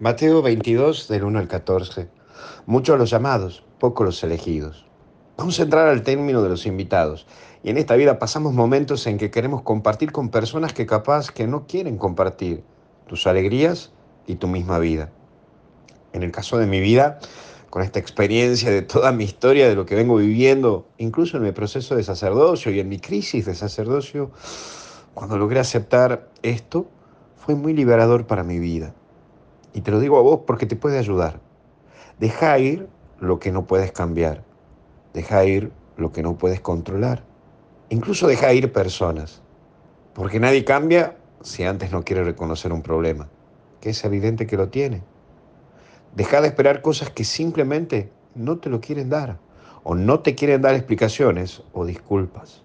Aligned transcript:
Mateo 0.00 0.42
22, 0.42 1.06
del 1.06 1.22
1 1.22 1.38
al 1.38 1.46
14. 1.46 2.08
Muchos 2.66 2.98
los 2.98 3.10
llamados, 3.10 3.62
pocos 3.78 4.04
los 4.04 4.24
elegidos. 4.24 4.86
Vamos 5.36 5.60
a 5.60 5.62
entrar 5.62 5.86
al 5.86 6.02
término 6.02 6.42
de 6.42 6.48
los 6.48 6.66
invitados. 6.66 7.28
Y 7.62 7.70
en 7.70 7.78
esta 7.78 7.94
vida 7.94 8.18
pasamos 8.18 8.54
momentos 8.54 9.06
en 9.06 9.18
que 9.18 9.30
queremos 9.30 9.62
compartir 9.62 10.10
con 10.10 10.30
personas 10.30 10.72
que 10.72 10.84
capaz 10.84 11.30
que 11.30 11.46
no 11.46 11.68
quieren 11.68 11.96
compartir 11.96 12.64
tus 13.06 13.28
alegrías 13.28 13.92
y 14.26 14.34
tu 14.34 14.48
misma 14.48 14.80
vida. 14.80 15.12
En 16.12 16.24
el 16.24 16.32
caso 16.32 16.58
de 16.58 16.66
mi 16.66 16.80
vida, 16.80 17.20
con 17.70 17.82
esta 17.82 18.00
experiencia 18.00 18.72
de 18.72 18.82
toda 18.82 19.12
mi 19.12 19.22
historia, 19.22 19.68
de 19.68 19.76
lo 19.76 19.86
que 19.86 19.94
vengo 19.94 20.16
viviendo, 20.16 20.88
incluso 20.98 21.36
en 21.36 21.44
mi 21.44 21.52
proceso 21.52 21.94
de 21.94 22.02
sacerdocio 22.02 22.72
y 22.72 22.80
en 22.80 22.88
mi 22.88 22.98
crisis 22.98 23.46
de 23.46 23.54
sacerdocio, 23.54 24.32
cuando 25.14 25.38
logré 25.38 25.60
aceptar 25.60 26.30
esto, 26.42 26.88
fue 27.36 27.54
muy 27.54 27.74
liberador 27.74 28.26
para 28.26 28.42
mi 28.42 28.58
vida. 28.58 28.92
Y 29.74 29.82
te 29.82 29.90
lo 29.90 30.00
digo 30.00 30.18
a 30.18 30.22
vos 30.22 30.40
porque 30.46 30.66
te 30.66 30.76
puede 30.76 30.98
ayudar. 30.98 31.40
Deja 32.18 32.58
ir 32.58 32.88
lo 33.20 33.40
que 33.40 33.52
no 33.52 33.66
puedes 33.66 33.92
cambiar. 33.92 34.44
Deja 35.12 35.44
ir 35.44 35.72
lo 35.96 36.12
que 36.12 36.22
no 36.22 36.38
puedes 36.38 36.60
controlar. 36.60 37.24
Incluso 37.90 38.26
deja 38.26 38.52
ir 38.52 38.72
personas. 38.72 39.42
Porque 40.14 40.40
nadie 40.40 40.64
cambia 40.64 41.16
si 41.42 41.64
antes 41.64 41.90
no 41.90 42.04
quiere 42.04 42.24
reconocer 42.24 42.72
un 42.72 42.82
problema, 42.82 43.28
que 43.80 43.90
es 43.90 44.04
evidente 44.04 44.46
que 44.46 44.56
lo 44.56 44.68
tiene. 44.68 45.02
Deja 46.14 46.40
de 46.40 46.48
esperar 46.48 46.80
cosas 46.80 47.10
que 47.10 47.24
simplemente 47.24 48.10
no 48.34 48.58
te 48.58 48.70
lo 48.70 48.80
quieren 48.80 49.10
dar, 49.10 49.38
o 49.82 49.94
no 49.94 50.20
te 50.20 50.34
quieren 50.34 50.62
dar 50.62 50.74
explicaciones 50.74 51.62
o 51.72 51.84
disculpas. 51.84 52.62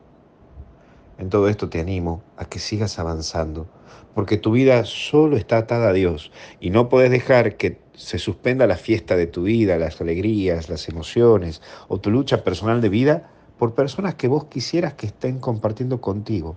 En 1.20 1.30
todo 1.30 1.50
esto 1.50 1.70
te 1.70 1.82
animo 1.82 2.24
a 2.38 2.46
que 2.46 2.60
sigas 2.60 2.98
avanzando, 2.98 3.68
porque 4.16 4.38
tu 4.38 4.52
vida 4.52 4.86
solo 4.86 5.36
está 5.36 5.58
atada 5.58 5.90
a 5.90 5.94
Dios 5.94 6.32
y 6.62 6.70
no 6.70 6.88
puedes 6.88 7.12
dejar 7.12 7.58
que 7.58 7.78
se 7.94 8.18
suspenda 8.20 8.68
la 8.68 8.78
fiesta 8.78 9.18
de 9.18 9.28
tu 9.28 9.44
vida, 9.44 9.78
las 9.78 10.00
alegrías, 10.00 10.70
las 10.70 10.88
emociones 10.88 11.62
o 11.90 12.00
tu 12.00 12.10
lucha 12.10 12.46
personal 12.46 12.80
de 12.80 12.88
vida 12.88 13.30
por 13.58 13.76
personas 13.76 14.16
que 14.16 14.30
vos 14.30 14.46
quisieras 14.46 14.94
que 14.94 15.08
estén 15.08 15.40
compartiendo 15.40 16.00
contigo, 16.00 16.56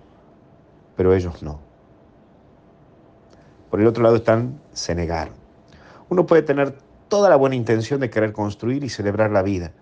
pero 0.95 1.13
ellos 1.13 1.43
no. 1.43 1.59
Por 3.69 3.81
el 3.81 3.87
otro 3.87 4.01
lado 4.01 4.15
están, 4.15 4.61
se 4.71 4.95
negaron. 4.95 5.33
Uno 6.07 6.25
puede 6.25 6.41
tener 6.41 6.77
toda 7.09 7.29
la 7.29 7.35
buena 7.35 7.57
intención 7.57 7.99
de 7.99 8.09
querer 8.09 8.31
construir 8.31 8.85
y 8.85 8.89
celebrar 8.89 9.29
la 9.31 9.41
vida, 9.41 9.73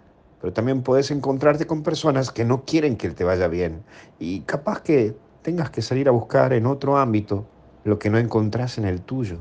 pero 0.41 0.53
también 0.53 0.81
puedes 0.81 1.11
encontrarte 1.11 1.67
con 1.67 1.83
personas 1.83 2.31
que 2.31 2.43
no 2.43 2.65
quieren 2.65 2.97
que 2.97 3.11
te 3.11 3.23
vaya 3.23 3.47
bien 3.47 3.83
y 4.19 4.41
capaz 4.41 4.81
que 4.81 5.15
tengas 5.43 5.69
que 5.69 5.83
salir 5.83 6.07
a 6.07 6.11
buscar 6.11 6.51
en 6.53 6.65
otro 6.65 6.97
ámbito 6.97 7.45
lo 7.83 7.99
que 7.99 8.09
no 8.09 8.17
encontrás 8.17 8.79
en 8.79 8.85
el 8.85 9.01
tuyo. 9.01 9.37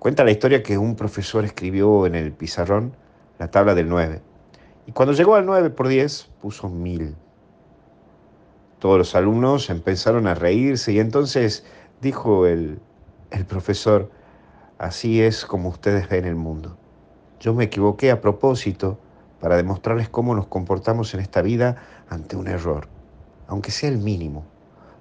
Cuenta 0.00 0.24
la 0.24 0.32
historia 0.32 0.62
que 0.62 0.78
un 0.78 0.96
profesor 0.96 1.44
escribió 1.44 2.06
en 2.06 2.16
el 2.16 2.32
pizarrón 2.32 2.96
la 3.38 3.50
tabla 3.50 3.74
del 3.76 3.88
9 3.88 4.20
y 4.86 4.92
cuando 4.92 5.12
llegó 5.12 5.36
al 5.36 5.46
9 5.46 5.70
por 5.70 5.86
10 5.86 6.28
puso 6.40 6.68
1000. 6.68 7.14
Todos 8.80 8.98
los 8.98 9.14
alumnos 9.14 9.70
empezaron 9.70 10.26
a 10.26 10.34
reírse 10.34 10.92
y 10.92 10.98
entonces 10.98 11.64
dijo 12.00 12.46
el, 12.46 12.80
el 13.30 13.44
profesor, 13.44 14.10
así 14.78 15.22
es 15.22 15.44
como 15.44 15.68
ustedes 15.68 16.08
ven 16.08 16.24
el 16.24 16.36
mundo. 16.36 16.76
Yo 17.40 17.54
me 17.54 17.64
equivoqué 17.64 18.10
a 18.10 18.20
propósito 18.20 18.98
para 19.40 19.56
demostrarles 19.56 20.08
cómo 20.08 20.34
nos 20.34 20.46
comportamos 20.46 21.14
en 21.14 21.20
esta 21.20 21.42
vida 21.42 21.76
ante 22.08 22.36
un 22.36 22.48
error, 22.48 22.88
aunque 23.46 23.70
sea 23.70 23.88
el 23.88 23.98
mínimo. 23.98 24.44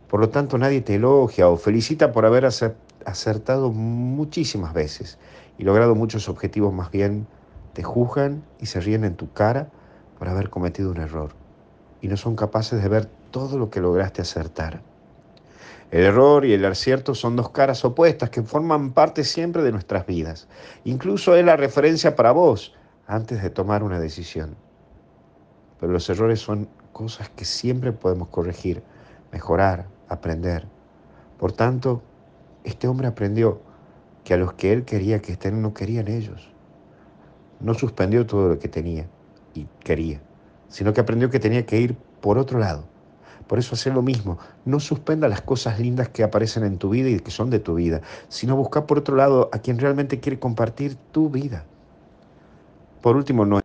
Por 0.07 0.19
lo 0.19 0.29
tanto, 0.29 0.57
nadie 0.57 0.81
te 0.81 0.95
elogia 0.95 1.49
o 1.49 1.57
felicita 1.57 2.11
por 2.11 2.25
haber 2.25 2.45
acertado 2.45 3.71
muchísimas 3.71 4.73
veces 4.73 5.17
y 5.57 5.63
logrado 5.63 5.95
muchos 5.95 6.29
objetivos, 6.29 6.73
más 6.73 6.91
bien 6.91 7.27
te 7.73 7.83
juzgan 7.83 8.44
y 8.59 8.67
se 8.67 8.79
ríen 8.79 9.03
en 9.03 9.16
tu 9.16 9.31
cara 9.33 9.69
por 10.17 10.29
haber 10.29 10.49
cometido 10.49 10.91
un 10.91 10.97
error 10.97 11.31
y 12.01 12.07
no 12.07 12.17
son 12.17 12.35
capaces 12.35 12.81
de 12.81 12.89
ver 12.89 13.06
todo 13.31 13.57
lo 13.57 13.69
que 13.69 13.81
lograste 13.81 14.22
acertar. 14.22 14.81
El 15.91 16.03
error 16.03 16.45
y 16.45 16.53
el 16.53 16.66
acierto 16.66 17.16
son 17.16 17.35
dos 17.35 17.50
caras 17.50 17.85
opuestas 17.85 18.29
que 18.29 18.44
forman 18.44 18.91
parte 18.91 19.23
siempre 19.23 19.63
de 19.63 19.72
nuestras 19.72 20.06
vidas. 20.06 20.47
Incluso 20.83 21.35
es 21.35 21.45
la 21.45 21.56
referencia 21.56 22.16
para 22.16 22.31
vos 22.31 22.73
antes 23.07 23.41
de 23.41 23.50
tomar 23.50 23.84
una 23.84 24.00
decisión. 24.00 24.56
Pero 25.79 25.94
los 25.94 26.09
errores 26.09 26.40
son 26.41 26.68
cosas 26.91 27.29
que 27.29 27.45
siempre 27.45 27.94
podemos 27.94 28.28
corregir, 28.28 28.84
mejorar, 29.31 29.88
aprender. 30.09 30.68
Por 31.40 31.53
tanto, 31.53 32.01
este 32.63 32.88
hombre 32.88 33.07
aprendió 33.07 33.62
que 34.23 34.34
a 34.34 34.38
los 34.38 34.53
que 34.53 34.73
él 34.73 34.84
quería 34.84 35.22
que 35.22 35.31
estén 35.31 35.62
no 35.62 35.73
querían 35.73 36.09
ellos. 36.09 36.50
No 37.62 37.73
suspendió 37.73 38.25
todo 38.25 38.50
lo 38.50 38.59
que 38.59 38.68
tenía 38.68 39.07
y 39.53 39.68
quería, 39.79 40.19
sino 40.68 40.94
que 40.94 41.01
aprendió 41.01 41.29
que 41.29 41.39
tenía 41.39 41.66
que 41.66 41.79
ir 41.79 41.95
por 42.19 42.38
otro 42.38 42.59
lado. 42.59 42.84
Por 43.47 43.57
eso 43.57 43.75
hacer 43.75 43.94
lo 43.94 44.01
mismo, 44.01 44.38
no 44.66 44.81
suspenda 44.81 45.29
las 45.29 45.41
cosas 45.41 45.79
lindas 45.79 46.09
que 46.09 46.24
aparecen 46.24 46.66
en 46.66 46.78
tu 46.78 46.89
vida 46.89 47.07
y 47.07 47.19
que 47.22 47.31
son 47.31 47.50
de 47.50 47.59
tu 47.59 47.75
vida, 47.75 48.01
sino 48.28 48.57
busca 48.57 48.85
por 48.85 48.97
otro 48.97 49.16
lado 49.16 49.50
a 49.53 49.59
quien 49.59 49.79
realmente 49.79 50.19
quiere 50.19 50.39
compartir 50.39 50.95
tu 51.13 51.29
vida. 51.29 51.66
Por 53.07 53.16
último, 53.16 53.45
no, 53.45 53.62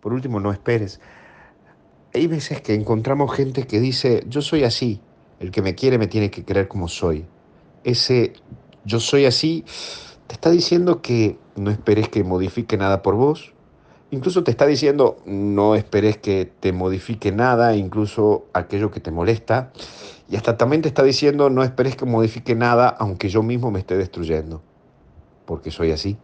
por 0.00 0.12
último, 0.12 0.40
no 0.40 0.50
esperes. 0.50 0.98
Hay 2.12 2.26
veces 2.26 2.60
que 2.60 2.74
encontramos 2.74 3.32
gente 3.32 3.68
que 3.68 3.78
dice, 3.78 4.24
yo 4.26 4.42
soy 4.42 4.64
así, 4.64 5.00
el 5.38 5.52
que 5.52 5.62
me 5.62 5.76
quiere 5.76 5.96
me 5.96 6.08
tiene 6.08 6.28
que 6.28 6.44
querer 6.44 6.66
como 6.66 6.88
soy. 6.88 7.24
Ese 7.84 8.32
yo 8.84 8.98
soy 8.98 9.26
así 9.26 9.64
te 10.26 10.34
está 10.34 10.50
diciendo 10.50 11.02
que 11.02 11.38
no 11.54 11.70
esperes 11.70 12.08
que 12.08 12.24
modifique 12.24 12.76
nada 12.76 13.00
por 13.00 13.14
vos. 13.14 13.54
Incluso 14.10 14.42
te 14.42 14.50
está 14.50 14.66
diciendo 14.66 15.18
no 15.24 15.76
esperes 15.76 16.18
que 16.18 16.50
te 16.58 16.72
modifique 16.72 17.30
nada, 17.30 17.76
incluso 17.76 18.46
aquello 18.54 18.90
que 18.90 18.98
te 18.98 19.12
molesta. 19.12 19.70
Y 20.28 20.34
hasta 20.34 20.56
también 20.56 20.82
te 20.82 20.88
está 20.88 21.04
diciendo 21.04 21.48
no 21.48 21.62
esperes 21.62 21.94
que 21.94 22.06
modifique 22.06 22.56
nada 22.56 22.88
aunque 22.88 23.28
yo 23.28 23.44
mismo 23.44 23.70
me 23.70 23.78
esté 23.78 23.96
destruyendo. 23.96 24.62
Porque 25.46 25.70
soy 25.70 25.92
así. 25.92 26.18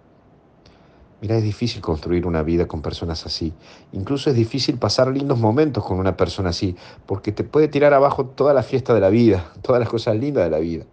Mira, 1.21 1.37
es 1.37 1.43
difícil 1.43 1.83
construir 1.83 2.27
una 2.27 2.43
vida 2.43 2.67
con 2.67 2.81
personas 2.81 3.27
así. 3.27 3.53
Incluso 3.93 4.31
es 4.31 4.37
difícil 4.37 4.79
pasar 4.79 5.09
lindos 5.09 5.39
momentos 5.39 5.85
con 5.85 5.99
una 5.99 6.17
persona 6.17 6.49
así, 6.49 6.77
porque 7.05 7.31
te 7.31 7.45
puede 7.45 7.69
tirar 7.69 7.93
abajo 7.93 8.25
toda 8.25 8.55
la 8.55 8.63
fiesta 8.63 8.95
de 8.95 9.01
la 9.01 9.11
vida, 9.11 9.53
todas 9.63 9.81
las 9.81 9.89
cosas 9.91 10.17
lindas 10.17 10.45
de 10.45 10.51
la 10.51 10.59
vida. 10.59 10.85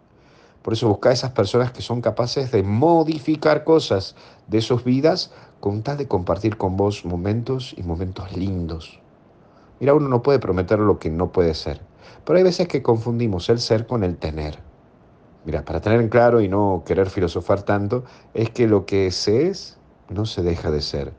Por 0.61 0.73
eso 0.73 0.89
busca 0.89 1.09
a 1.09 1.13
esas 1.13 1.31
personas 1.31 1.71
que 1.71 1.81
son 1.81 2.01
capaces 2.01 2.51
de 2.51 2.61
modificar 2.61 3.63
cosas 3.63 4.15
de 4.47 4.59
sus 4.59 4.83
vidas 4.83 5.31
con 5.61 5.81
tal 5.81 5.95
de 5.95 6.09
compartir 6.09 6.57
con 6.57 6.75
vos 6.75 7.05
momentos 7.05 7.73
y 7.77 7.83
momentos 7.83 8.35
lindos. 8.35 8.99
Mira, 9.79 9.93
uno 9.93 10.09
no 10.09 10.21
puede 10.21 10.39
prometer 10.39 10.79
lo 10.79 10.99
que 10.99 11.09
no 11.09 11.31
puede 11.31 11.53
ser, 11.53 11.79
pero 12.25 12.37
hay 12.37 12.43
veces 12.43 12.67
que 12.67 12.81
confundimos 12.81 13.47
el 13.47 13.59
ser 13.59 13.87
con 13.87 14.03
el 14.03 14.17
tener. 14.17 14.59
Mira, 15.45 15.63
para 15.63 15.79
tener 15.79 16.01
en 16.01 16.09
claro 16.09 16.41
y 16.41 16.49
no 16.49 16.83
querer 16.85 17.09
filosofar 17.09 17.63
tanto, 17.63 18.03
es 18.33 18.49
que 18.49 18.67
lo 18.67 18.85
que 18.85 19.11
se 19.11 19.47
es 19.47 19.77
no 20.09 20.25
se 20.25 20.41
deja 20.41 20.71
de 20.71 20.81
ser. 20.81 21.13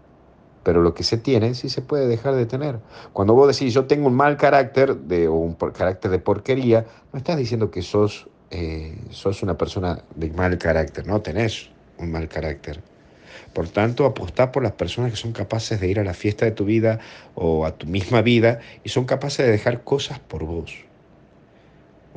Pero 0.62 0.82
lo 0.82 0.94
que 0.94 1.03
se 1.03 1.16
tiene 1.16 1.54
sí 1.54 1.69
se 1.69 1.82
puede 1.82 2.06
dejar 2.06 2.34
de 2.34 2.47
tener. 2.47 2.78
Cuando 3.12 3.34
vos 3.34 3.49
decís 3.49 3.72
yo 3.72 3.87
tengo 3.87 4.09
un 4.09 4.15
mal 4.15 4.37
carácter 4.37 4.97
de, 4.97 5.28
o 5.28 5.34
un 5.34 5.54
carácter 5.54 6.10
de 6.10 6.19
porquería, 6.19 6.87
no 7.12 7.19
estás 7.19 7.37
diciendo 7.37 7.71
que 7.71 7.82
sos, 7.82 8.28
eh, 8.50 8.99
sos 9.10 9.43
una 9.43 9.56
persona 9.56 10.03
de 10.15 10.31
mal 10.31 10.59
carácter, 10.59 11.06
no 11.06 11.21
tenés 11.21 11.71
un 11.99 12.10
mal 12.10 12.28
carácter. 12.28 12.81
Por 13.53 13.69
tanto, 13.69 14.04
apostá 14.04 14.53
por 14.53 14.62
las 14.62 14.72
personas 14.72 15.10
que 15.10 15.16
son 15.16 15.32
capaces 15.32 15.81
de 15.81 15.88
ir 15.88 16.00
a 16.00 16.05
la 16.05 16.15
fiesta 16.15 16.44
de 16.44 16.50
tu 16.50 16.65
vida 16.65 17.00
o 17.34 17.65
a 17.65 17.72
tu 17.72 17.87
misma 17.87 18.22
vida 18.22 18.60
y 18.84 18.91
son 18.91 19.05
capaces 19.05 19.47
de 19.47 19.53
dejar 19.53 19.84
cosas 19.84 20.19
por 20.19 20.44
vos. 20.44 20.88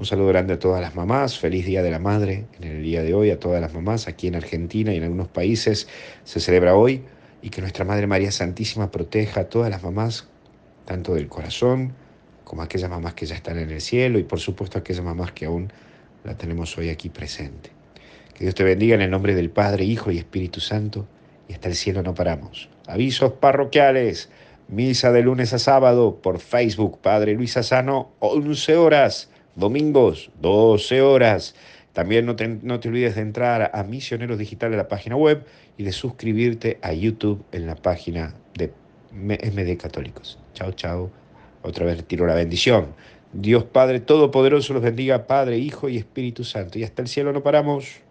Un 0.02 0.08
saludo 0.08 0.30
grande 0.30 0.54
a 0.54 0.58
todas 0.58 0.82
las 0.82 0.96
mamás, 0.96 1.38
feliz 1.38 1.64
Día 1.64 1.84
de 1.84 1.92
la 1.92 2.00
Madre 2.00 2.46
en 2.60 2.68
el 2.68 2.82
día 2.82 3.04
de 3.04 3.14
hoy, 3.14 3.30
a 3.30 3.40
todas 3.40 3.62
las 3.62 3.72
mamás 3.72 4.08
aquí 4.08 4.26
en 4.26 4.34
Argentina 4.34 4.92
y 4.92 4.98
en 4.98 5.04
algunos 5.04 5.28
países 5.28 5.88
se 6.24 6.40
celebra 6.40 6.74
hoy 6.74 7.04
y 7.44 7.52
que 7.52 7.62
nuestra 7.62 7.86
Madre 7.86 8.08
María 8.08 8.32
Santísima 8.32 8.90
proteja 8.90 9.42
a 9.42 9.44
todas 9.44 9.70
las 9.70 9.84
mamás, 9.84 10.28
tanto 10.86 11.14
del 11.14 11.28
corazón 11.28 11.94
como 12.46 12.64
aquellas 12.64 12.90
mamás 12.90 13.14
que 13.14 13.28
ya 13.28 13.36
están 13.36 13.60
en 13.60 13.70
el 13.70 13.80
cielo 13.80 14.18
y 14.18 14.24
por 14.24 14.40
supuesto 14.40 14.80
aquellas 14.80 15.06
mamás 15.06 15.34
que 15.34 15.46
aún 15.46 15.72
la 16.24 16.36
tenemos 16.36 16.76
hoy 16.80 16.90
aquí 16.90 17.10
presente. 17.10 17.70
Que 18.34 18.46
Dios 18.46 18.56
te 18.56 18.64
bendiga 18.64 18.96
en 18.96 19.02
el 19.02 19.12
nombre 19.12 19.36
del 19.36 19.52
Padre, 19.52 19.84
Hijo 19.84 20.10
y 20.10 20.18
Espíritu 20.18 20.62
Santo 20.62 21.06
y 21.48 21.54
hasta 21.54 21.70
el 21.70 21.76
cielo 21.76 22.02
no 22.02 22.16
paramos. 22.16 22.72
Avisos 22.88 23.34
parroquiales. 23.34 24.32
Misa 24.68 25.12
de 25.12 25.22
lunes 25.22 25.54
a 25.54 25.60
sábado 25.60 26.22
por 26.24 26.40
Facebook, 26.40 27.02
Padre 27.02 27.34
Luis 27.34 27.56
Asano, 27.58 28.14
11 28.20 28.78
horas 28.78 29.30
domingos, 29.56 30.32
12 30.42 31.02
horas. 31.02 31.56
También 31.94 32.26
no 32.26 32.36
te, 32.36 32.48
no 32.48 32.80
te 32.80 32.90
olvides 32.90 33.16
de 33.16 33.22
entrar 33.22 33.72
a 33.74 33.84
Misioneros 33.84 34.38
Digitales, 34.38 34.78
la 34.78 34.88
página 34.88 35.16
web, 35.16 35.46
y 35.78 35.84
de 35.84 35.92
suscribirte 35.92 36.80
a 36.82 36.94
YouTube 36.94 37.44
en 37.52 37.68
la 37.68 37.76
página 37.76 38.34
de 38.54 38.72
MD 39.12 39.78
Católicos. 39.78 40.40
Chao, 40.54 40.72
chao. 40.72 41.12
Otra 41.64 41.86
vez 41.86 42.04
tiro 42.06 42.26
la 42.26 42.36
bendición. 42.36 42.88
Dios 43.34 43.64
Padre 43.64 44.00
Todopoderoso 44.00 44.74
los 44.74 44.84
bendiga, 44.84 45.28
Padre, 45.28 45.58
Hijo 45.58 45.90
y 45.90 45.98
Espíritu 45.98 46.44
Santo. 46.44 46.80
Y 46.80 46.84
hasta 46.84 47.02
el 47.02 47.08
cielo 47.08 47.32
no 47.34 47.44
paramos. 47.44 48.02